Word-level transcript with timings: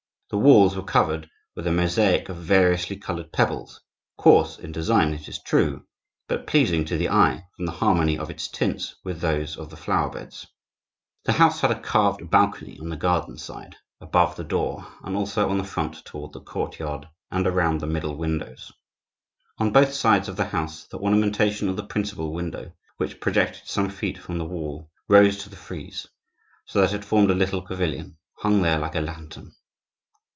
The 0.33 0.37
walls 0.37 0.77
were 0.77 0.83
covered 0.83 1.29
with 1.57 1.67
a 1.67 1.73
mosaic 1.73 2.29
of 2.29 2.37
variously 2.37 2.95
colored 2.95 3.33
pebbles, 3.33 3.81
coarse 4.17 4.57
in 4.57 4.71
design, 4.71 5.13
it 5.13 5.27
is 5.27 5.43
true, 5.43 5.85
but 6.29 6.47
pleasing 6.47 6.85
to 6.85 6.95
the 6.97 7.09
eye 7.09 7.43
from 7.57 7.65
the 7.65 7.73
harmony 7.73 8.17
of 8.17 8.29
its 8.31 8.47
tints 8.47 8.95
with 9.03 9.19
those 9.19 9.57
of 9.57 9.69
the 9.69 9.75
flower 9.75 10.09
beds. 10.09 10.47
The 11.25 11.33
house 11.33 11.59
had 11.59 11.71
a 11.71 11.79
carved 11.81 12.29
balcony 12.29 12.79
on 12.79 12.87
the 12.87 12.95
garden 12.95 13.37
side, 13.37 13.75
above 13.99 14.37
the 14.37 14.45
door, 14.45 14.87
and 15.03 15.17
also 15.17 15.49
on 15.49 15.57
the 15.57 15.65
front 15.65 16.05
toward 16.05 16.31
the 16.31 16.39
courtyard, 16.39 17.09
and 17.29 17.45
around 17.45 17.81
the 17.81 17.85
middle 17.85 18.15
windows. 18.15 18.71
On 19.57 19.73
both 19.73 19.91
sides 19.93 20.29
of 20.29 20.37
the 20.37 20.45
house 20.45 20.85
the 20.87 20.97
ornamentation 20.99 21.67
of 21.67 21.75
the 21.75 21.83
principal 21.87 22.31
window, 22.31 22.71
which 22.95 23.19
projected 23.19 23.67
some 23.67 23.89
feet 23.89 24.17
from 24.17 24.37
the 24.37 24.45
wall, 24.45 24.89
rose 25.09 25.39
to 25.43 25.49
the 25.49 25.57
frieze; 25.57 26.07
so 26.65 26.79
that 26.79 26.93
it 26.93 27.03
formed 27.03 27.31
a 27.31 27.35
little 27.35 27.61
pavilion, 27.61 28.17
hung 28.37 28.61
there 28.61 28.79
like 28.79 28.95
a 28.95 29.01
lantern. 29.01 29.51